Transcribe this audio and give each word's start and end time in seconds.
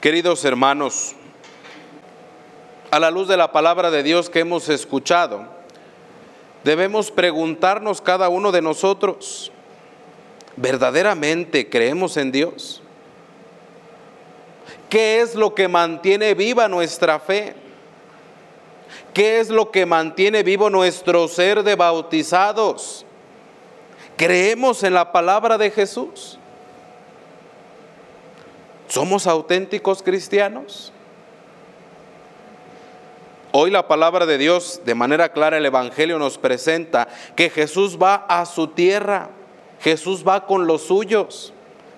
Queridos 0.00 0.42
hermanos, 0.46 1.14
a 2.90 2.98
la 2.98 3.10
luz 3.10 3.28
de 3.28 3.36
la 3.36 3.52
palabra 3.52 3.90
de 3.90 4.02
Dios 4.02 4.30
que 4.30 4.40
hemos 4.40 4.70
escuchado, 4.70 5.46
debemos 6.64 7.10
preguntarnos 7.10 8.00
cada 8.00 8.30
uno 8.30 8.52
de 8.52 8.62
nosotros, 8.62 9.52
¿verdaderamente 10.56 11.68
creemos 11.68 12.16
en 12.16 12.32
Dios? 12.32 12.80
¿Qué 14.88 15.20
es 15.20 15.34
lo 15.34 15.54
que 15.54 15.68
mantiene 15.68 16.32
viva 16.32 16.68
nuestra 16.68 17.20
fe? 17.20 17.67
¿Qué 19.14 19.40
es 19.40 19.48
lo 19.48 19.70
que 19.70 19.86
mantiene 19.86 20.42
vivo 20.42 20.70
nuestro 20.70 21.26
ser 21.28 21.62
de 21.62 21.74
bautizados? 21.74 23.04
¿Creemos 24.16 24.82
en 24.82 24.94
la 24.94 25.12
palabra 25.12 25.58
de 25.58 25.70
Jesús? 25.70 26.38
¿Somos 28.88 29.26
auténticos 29.26 30.02
cristianos? 30.02 30.92
Hoy 33.52 33.70
la 33.70 33.88
palabra 33.88 34.26
de 34.26 34.38
Dios, 34.38 34.82
de 34.84 34.94
manera 34.94 35.32
clara 35.32 35.56
el 35.56 35.66
Evangelio 35.66 36.18
nos 36.18 36.36
presenta 36.36 37.08
que 37.34 37.48
Jesús 37.48 37.98
va 38.00 38.26
a 38.28 38.44
su 38.44 38.68
tierra, 38.68 39.30
Jesús 39.80 40.22
va 40.26 40.46
con 40.46 40.66
los 40.66 40.82
suyos, 40.82 41.52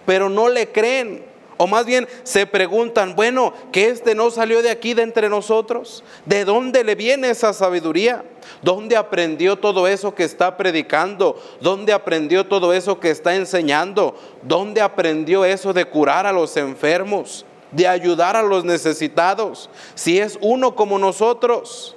pero 0.07 0.29
no 0.29 0.49
le 0.49 0.71
creen. 0.71 1.30
O 1.63 1.67
más 1.67 1.85
bien 1.85 2.09
se 2.23 2.47
preguntan, 2.47 3.15
bueno, 3.15 3.53
que 3.71 3.91
este 3.91 4.15
no 4.15 4.31
salió 4.31 4.63
de 4.63 4.71
aquí 4.71 4.95
de 4.95 5.03
entre 5.03 5.29
nosotros. 5.29 6.03
¿De 6.25 6.47
dónde 6.47 6.83
le 6.85 6.95
viene 6.95 7.29
esa 7.29 7.53
sabiduría? 7.53 8.25
¿Dónde 8.63 8.97
aprendió 8.97 9.57
todo 9.57 9.87
eso 9.87 10.15
que 10.15 10.25
está 10.25 10.57
predicando? 10.57 11.39
¿Dónde 11.61 11.93
aprendió 11.93 12.47
todo 12.47 12.73
eso 12.73 12.99
que 12.99 13.11
está 13.11 13.37
enseñando? 13.37 14.17
¿Dónde 14.41 14.81
aprendió 14.81 15.45
eso 15.45 15.75
de 15.75 15.85
curar 15.85 16.27
a 16.27 16.33
los 16.33 16.57
enfermos? 16.57 17.45
De 17.73 17.87
ayudar 17.87 18.37
a 18.37 18.43
los 18.43 18.65
necesitados. 18.65 19.69
Si 19.95 20.19
es 20.19 20.39
uno 20.41 20.75
como 20.75 20.99
nosotros. 20.99 21.95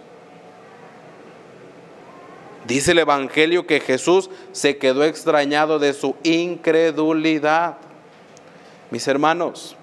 Dice 2.68 2.92
el 2.92 3.00
Evangelio 3.00 3.66
que 3.66 3.80
Jesús 3.80 4.30
se 4.52 4.76
quedó 4.76 5.06
extrañado 5.06 5.80
de 5.80 5.94
su 5.94 6.18
incredulidad. 6.24 7.78
Mis 8.94 9.08
hermanos, 9.08 9.76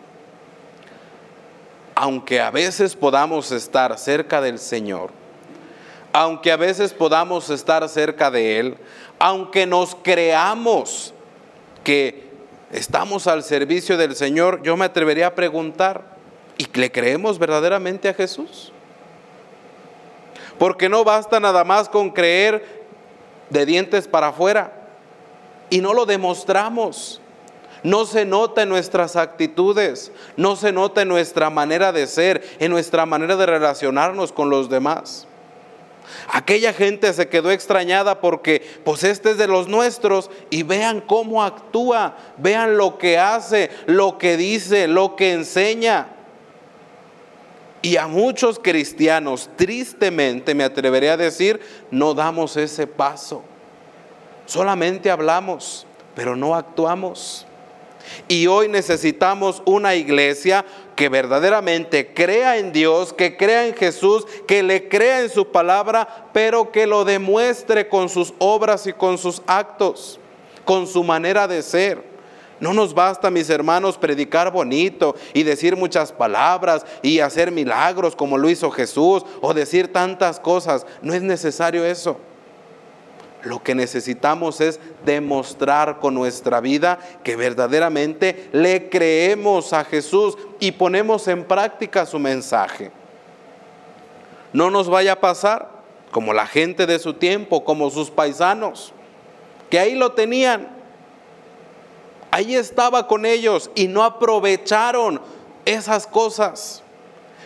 aunque 1.96 2.40
a 2.40 2.52
veces 2.52 2.94
podamos 2.94 3.50
estar 3.50 3.98
cerca 3.98 4.40
del 4.40 4.60
Señor, 4.60 5.10
aunque 6.12 6.52
a 6.52 6.56
veces 6.56 6.92
podamos 6.92 7.50
estar 7.50 7.88
cerca 7.88 8.30
de 8.30 8.60
Él, 8.60 8.76
aunque 9.18 9.66
nos 9.66 9.96
creamos 9.96 11.12
que 11.82 12.30
estamos 12.70 13.26
al 13.26 13.42
servicio 13.42 13.96
del 13.96 14.14
Señor, 14.14 14.62
yo 14.62 14.76
me 14.76 14.84
atrevería 14.84 15.26
a 15.26 15.34
preguntar, 15.34 16.04
¿y 16.56 16.68
le 16.78 16.92
creemos 16.92 17.40
verdaderamente 17.40 18.08
a 18.08 18.14
Jesús? 18.14 18.70
Porque 20.56 20.88
no 20.88 21.02
basta 21.02 21.40
nada 21.40 21.64
más 21.64 21.88
con 21.88 22.10
creer 22.10 22.86
de 23.48 23.66
dientes 23.66 24.06
para 24.06 24.28
afuera 24.28 24.72
y 25.68 25.80
no 25.80 25.94
lo 25.94 26.06
demostramos. 26.06 27.20
No 27.82 28.04
se 28.04 28.24
nota 28.24 28.62
en 28.62 28.68
nuestras 28.68 29.16
actitudes, 29.16 30.12
no 30.36 30.56
se 30.56 30.72
nota 30.72 31.02
en 31.02 31.08
nuestra 31.08 31.50
manera 31.50 31.92
de 31.92 32.06
ser, 32.06 32.42
en 32.58 32.70
nuestra 32.70 33.06
manera 33.06 33.36
de 33.36 33.46
relacionarnos 33.46 34.32
con 34.32 34.50
los 34.50 34.68
demás. 34.68 35.26
Aquella 36.28 36.72
gente 36.72 37.12
se 37.12 37.28
quedó 37.28 37.50
extrañada 37.50 38.20
porque 38.20 38.62
pues 38.84 39.04
este 39.04 39.30
es 39.30 39.38
de 39.38 39.46
los 39.46 39.68
nuestros 39.68 40.30
y 40.50 40.62
vean 40.62 41.00
cómo 41.00 41.42
actúa, 41.42 42.16
vean 42.36 42.76
lo 42.76 42.98
que 42.98 43.18
hace, 43.18 43.70
lo 43.86 44.18
que 44.18 44.36
dice, 44.36 44.88
lo 44.88 45.16
que 45.16 45.32
enseña. 45.32 46.08
Y 47.82 47.96
a 47.96 48.06
muchos 48.06 48.58
cristianos, 48.58 49.48
tristemente 49.56 50.54
me 50.54 50.64
atrevería 50.64 51.14
a 51.14 51.16
decir, 51.16 51.60
no 51.90 52.12
damos 52.12 52.56
ese 52.56 52.86
paso. 52.86 53.42
Solamente 54.44 55.10
hablamos, 55.10 55.86
pero 56.14 56.36
no 56.36 56.54
actuamos. 56.54 57.46
Y 58.28 58.46
hoy 58.46 58.68
necesitamos 58.68 59.62
una 59.64 59.94
iglesia 59.94 60.64
que 60.96 61.08
verdaderamente 61.08 62.12
crea 62.12 62.58
en 62.58 62.72
Dios, 62.72 63.12
que 63.12 63.36
crea 63.36 63.66
en 63.66 63.74
Jesús, 63.74 64.26
que 64.46 64.62
le 64.62 64.88
crea 64.88 65.22
en 65.22 65.30
su 65.30 65.50
palabra, 65.50 66.28
pero 66.32 66.70
que 66.72 66.86
lo 66.86 67.04
demuestre 67.04 67.88
con 67.88 68.08
sus 68.08 68.34
obras 68.38 68.86
y 68.86 68.92
con 68.92 69.18
sus 69.18 69.42
actos, 69.46 70.20
con 70.64 70.86
su 70.86 71.02
manera 71.02 71.48
de 71.48 71.62
ser. 71.62 72.10
No 72.60 72.74
nos 72.74 72.92
basta, 72.92 73.30
mis 73.30 73.48
hermanos, 73.48 73.96
predicar 73.96 74.52
bonito 74.52 75.16
y 75.32 75.42
decir 75.42 75.76
muchas 75.76 76.12
palabras 76.12 76.84
y 77.00 77.20
hacer 77.20 77.50
milagros 77.50 78.14
como 78.14 78.36
lo 78.36 78.50
hizo 78.50 78.70
Jesús 78.70 79.24
o 79.40 79.54
decir 79.54 79.90
tantas 79.90 80.38
cosas. 80.38 80.86
No 81.00 81.14
es 81.14 81.22
necesario 81.22 81.84
eso. 81.86 82.18
Lo 83.42 83.62
que 83.62 83.74
necesitamos 83.74 84.60
es 84.60 84.80
demostrar 85.04 85.98
con 85.98 86.14
nuestra 86.14 86.60
vida 86.60 86.98
que 87.24 87.36
verdaderamente 87.36 88.48
le 88.52 88.90
creemos 88.90 89.72
a 89.72 89.84
Jesús 89.84 90.36
y 90.58 90.72
ponemos 90.72 91.26
en 91.28 91.44
práctica 91.44 92.04
su 92.04 92.18
mensaje. 92.18 92.90
No 94.52 94.70
nos 94.70 94.88
vaya 94.88 95.12
a 95.12 95.20
pasar 95.20 95.70
como 96.10 96.32
la 96.32 96.46
gente 96.46 96.86
de 96.86 96.98
su 96.98 97.14
tiempo, 97.14 97.64
como 97.64 97.88
sus 97.90 98.10
paisanos, 98.10 98.92
que 99.70 99.78
ahí 99.78 99.94
lo 99.94 100.12
tenían, 100.12 100.68
ahí 102.30 102.56
estaba 102.56 103.06
con 103.06 103.24
ellos 103.24 103.70
y 103.74 103.88
no 103.88 104.02
aprovecharon 104.02 105.20
esas 105.64 106.06
cosas. 106.06 106.82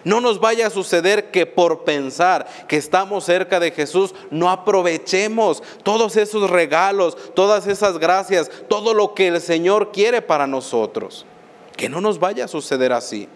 No 0.05 0.21
nos 0.21 0.39
vaya 0.39 0.67
a 0.67 0.71
suceder 0.71 1.31
que 1.31 1.47
por 1.47 1.85
pensar 1.85 2.47
que 2.69 2.77
estamos 2.77 3.25
cerca 3.25 3.59
de 3.59 3.71
Jesús 3.71 4.15
no 4.31 4.51
aprovechemos 4.51 5.63
todos 5.83 6.17
esos 6.17 6.51
regalos, 6.51 7.17
todas 7.35 7.67
esas 7.67 7.99
gracias, 7.99 8.51
todo 8.69 8.93
lo 8.93 9.15
que 9.15 9.29
el 9.29 9.41
Señor 9.41 9.93
quiere 9.93 10.21
para 10.21 10.47
nosotros. 10.47 11.25
Que 11.77 11.89
no 11.89 12.01
nos 12.01 12.19
vaya 12.19 12.45
a 12.45 12.49
suceder 12.49 12.93
así. 12.93 13.29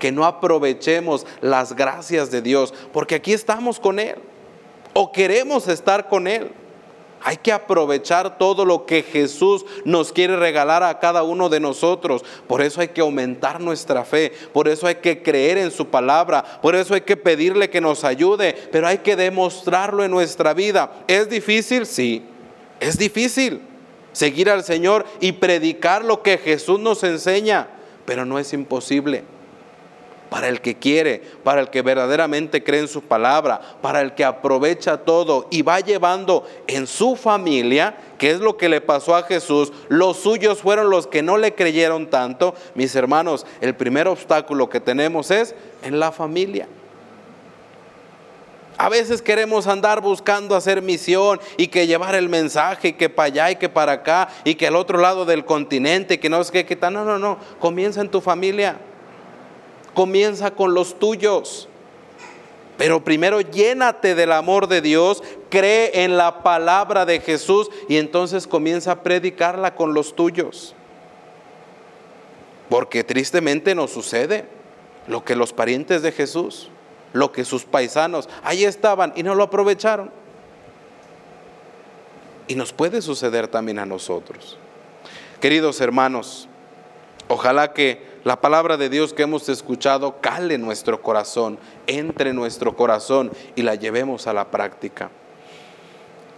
Que 0.00 0.10
no 0.10 0.24
aprovechemos 0.24 1.24
las 1.40 1.74
gracias 1.74 2.30
de 2.30 2.42
Dios, 2.42 2.74
porque 2.92 3.14
aquí 3.14 3.32
estamos 3.32 3.78
con 3.78 4.00
Él. 4.00 4.16
O 4.94 5.12
queremos 5.12 5.68
estar 5.68 6.08
con 6.08 6.26
Él. 6.26 6.50
Hay 7.26 7.38
que 7.38 7.50
aprovechar 7.50 8.38
todo 8.38 8.64
lo 8.64 8.86
que 8.86 9.02
Jesús 9.02 9.66
nos 9.84 10.12
quiere 10.12 10.36
regalar 10.36 10.84
a 10.84 11.00
cada 11.00 11.24
uno 11.24 11.48
de 11.48 11.58
nosotros. 11.58 12.24
Por 12.46 12.62
eso 12.62 12.80
hay 12.80 12.86
que 12.86 13.00
aumentar 13.00 13.60
nuestra 13.60 14.04
fe. 14.04 14.32
Por 14.52 14.68
eso 14.68 14.86
hay 14.86 14.94
que 14.94 15.24
creer 15.24 15.58
en 15.58 15.72
su 15.72 15.88
palabra. 15.88 16.44
Por 16.62 16.76
eso 16.76 16.94
hay 16.94 17.00
que 17.00 17.16
pedirle 17.16 17.68
que 17.68 17.80
nos 17.80 18.04
ayude. 18.04 18.54
Pero 18.70 18.86
hay 18.86 18.98
que 18.98 19.16
demostrarlo 19.16 20.04
en 20.04 20.12
nuestra 20.12 20.54
vida. 20.54 20.92
¿Es 21.08 21.28
difícil? 21.28 21.84
Sí. 21.86 22.22
Es 22.78 22.96
difícil 22.96 23.60
seguir 24.12 24.48
al 24.48 24.62
Señor 24.62 25.04
y 25.18 25.32
predicar 25.32 26.04
lo 26.04 26.22
que 26.22 26.38
Jesús 26.38 26.78
nos 26.78 27.02
enseña. 27.02 27.66
Pero 28.04 28.24
no 28.24 28.38
es 28.38 28.52
imposible 28.52 29.24
para 30.28 30.48
el 30.48 30.60
que 30.60 30.76
quiere, 30.76 31.22
para 31.44 31.60
el 31.60 31.70
que 31.70 31.82
verdaderamente 31.82 32.62
cree 32.64 32.80
en 32.80 32.88
su 32.88 33.02
palabra, 33.02 33.60
para 33.80 34.00
el 34.00 34.14
que 34.14 34.24
aprovecha 34.24 34.98
todo 34.98 35.46
y 35.50 35.62
va 35.62 35.80
llevando 35.80 36.46
en 36.66 36.86
su 36.86 37.16
familia, 37.16 37.96
que 38.18 38.30
es 38.30 38.40
lo 38.40 38.56
que 38.56 38.68
le 38.68 38.80
pasó 38.80 39.14
a 39.14 39.22
Jesús, 39.22 39.72
los 39.88 40.16
suyos 40.18 40.58
fueron 40.58 40.90
los 40.90 41.06
que 41.06 41.22
no 41.22 41.38
le 41.38 41.54
creyeron 41.54 42.08
tanto. 42.08 42.54
Mis 42.74 42.94
hermanos, 42.96 43.46
el 43.60 43.74
primer 43.74 44.08
obstáculo 44.08 44.68
que 44.68 44.80
tenemos 44.80 45.30
es 45.30 45.54
en 45.82 46.00
la 46.00 46.12
familia. 46.12 46.68
A 48.78 48.90
veces 48.90 49.22
queremos 49.22 49.66
andar 49.66 50.02
buscando 50.02 50.54
hacer 50.54 50.82
misión 50.82 51.40
y 51.56 51.68
que 51.68 51.86
llevar 51.86 52.14
el 52.14 52.28
mensaje 52.28 52.88
y 52.88 52.92
que 52.92 53.08
para 53.08 53.26
allá 53.26 53.50
y 53.52 53.56
que 53.56 53.70
para 53.70 53.92
acá 53.92 54.28
y 54.44 54.54
que 54.54 54.66
al 54.66 54.76
otro 54.76 54.98
lado 54.98 55.24
del 55.24 55.46
continente, 55.46 56.20
que 56.20 56.28
no 56.28 56.40
es 56.42 56.50
que, 56.50 56.66
que 56.66 56.76
no, 56.76 57.04
no, 57.04 57.18
no, 57.18 57.38
comienza 57.58 58.02
en 58.02 58.10
tu 58.10 58.20
familia 58.20 58.76
comienza 59.96 60.50
con 60.50 60.74
los 60.74 60.98
tuyos. 60.98 61.68
Pero 62.76 63.02
primero 63.02 63.40
llénate 63.40 64.14
del 64.14 64.30
amor 64.32 64.68
de 64.68 64.82
Dios, 64.82 65.22
cree 65.48 66.04
en 66.04 66.18
la 66.18 66.42
palabra 66.42 67.06
de 67.06 67.18
Jesús 67.18 67.70
y 67.88 67.96
entonces 67.96 68.46
comienza 68.46 68.92
a 68.92 69.02
predicarla 69.02 69.74
con 69.74 69.94
los 69.94 70.14
tuyos. 70.14 70.74
Porque 72.68 73.04
tristemente 73.04 73.74
nos 73.74 73.90
sucede 73.90 74.44
lo 75.06 75.24
que 75.24 75.34
los 75.34 75.54
parientes 75.54 76.02
de 76.02 76.12
Jesús, 76.12 76.68
lo 77.14 77.32
que 77.32 77.46
sus 77.46 77.64
paisanos, 77.64 78.28
ahí 78.42 78.64
estaban 78.64 79.14
y 79.16 79.22
no 79.22 79.34
lo 79.34 79.44
aprovecharon. 79.44 80.10
Y 82.48 82.54
nos 82.54 82.74
puede 82.74 83.00
suceder 83.00 83.48
también 83.48 83.78
a 83.78 83.86
nosotros. 83.86 84.58
Queridos 85.40 85.80
hermanos, 85.80 86.48
ojalá 87.28 87.72
que 87.72 88.15
la 88.26 88.40
palabra 88.40 88.76
de 88.76 88.88
Dios 88.88 89.12
que 89.12 89.22
hemos 89.22 89.48
escuchado 89.48 90.20
cale 90.20 90.58
nuestro 90.58 91.00
corazón, 91.00 91.60
entre 91.86 92.32
nuestro 92.32 92.74
corazón 92.74 93.30
y 93.54 93.62
la 93.62 93.76
llevemos 93.76 94.26
a 94.26 94.32
la 94.32 94.50
práctica. 94.50 95.12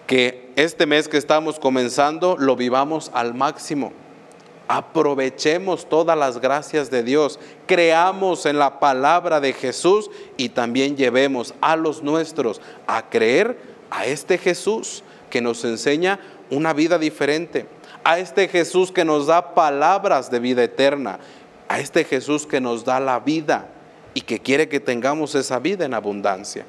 Que 0.06 0.52
este 0.56 0.85
mes 0.85 1.08
que 1.08 1.17
estamos 1.17 1.58
comenzando 1.58 2.37
lo 2.38 2.56
vivamos 2.56 3.11
al 3.14 3.32
máximo. 3.32 3.94
Aprovechemos 4.69 5.88
todas 5.88 6.19
las 6.19 6.43
gracias 6.43 6.90
de 6.90 7.02
Dios, 7.02 7.40
creamos 7.64 8.44
en 8.44 8.58
la 8.58 8.81
palabra 8.81 9.41
de 9.41 9.55
Jesús 9.55 10.11
y 10.37 10.50
también 10.50 10.94
llevemos 10.94 11.55
a 11.62 11.75
los 11.75 12.02
nuestros 12.02 12.61
a 12.87 13.08
creer 13.08 13.58
a 13.88 14.05
este 14.05 14.37
Jesús 14.37 15.02
que 15.31 15.41
nos 15.41 15.64
enseña 15.64 16.20
una 16.50 16.75
vida 16.75 16.99
diferente, 16.99 17.67
a 18.05 18.19
este 18.19 18.49
Jesús 18.49 18.93
que 18.93 19.05
nos 19.05 19.26
da 19.26 19.55
palabras 19.55 20.31
de 20.31 20.38
vida 20.38 20.62
eterna, 20.62 21.19
a 21.69 21.79
este 21.79 22.05
Jesús 22.05 22.47
que 22.47 22.61
nos 22.61 22.85
da 22.85 22.99
la 22.99 23.20
vida 23.20 23.69
y 24.15 24.23
que 24.23 24.41
quiere 24.41 24.69
que 24.69 24.81
tengamos 24.81 25.35
esa 25.35 25.59
vida 25.59 25.85
en 25.85 25.94
abundancia. 25.94 26.67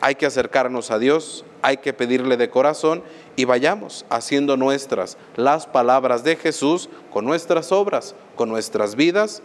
Hay 0.00 0.14
que 0.14 0.26
acercarnos 0.26 0.90
a 0.90 0.98
Dios, 0.98 1.44
hay 1.62 1.78
que 1.78 1.92
pedirle 1.92 2.36
de 2.36 2.50
corazón 2.50 3.02
y 3.34 3.44
vayamos 3.44 4.06
haciendo 4.08 4.56
nuestras 4.56 5.16
las 5.36 5.66
palabras 5.66 6.22
de 6.22 6.36
Jesús 6.36 6.88
con 7.12 7.24
nuestras 7.24 7.72
obras, 7.72 8.14
con 8.36 8.48
nuestras 8.48 8.94
vidas, 8.94 9.42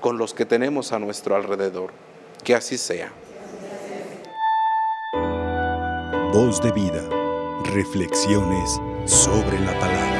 con 0.00 0.16
los 0.16 0.32
que 0.32 0.46
tenemos 0.46 0.92
a 0.92 0.98
nuestro 0.98 1.36
alrededor. 1.36 1.90
Que 2.44 2.54
así 2.54 2.78
sea. 2.78 3.12
Voz 6.32 6.62
de 6.62 6.72
vida. 6.72 7.02
Reflexiones 7.74 8.80
sobre 9.04 9.60
la 9.60 9.78
palabra. 9.78 10.19